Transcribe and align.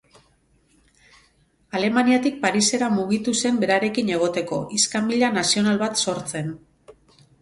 Alemaniatik 1.79 2.39
Parisera 2.45 2.89
mugitu 2.95 3.35
zen 3.41 3.61
berarekin 3.65 4.11
egoteko, 4.15 4.61
iskanbila 4.81 5.33
nazional 5.41 5.79
bat 5.87 6.03
sortzen. 6.07 6.51